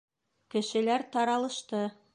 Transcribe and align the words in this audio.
Кешеләр 0.55 1.07
таралышты. 1.17 1.87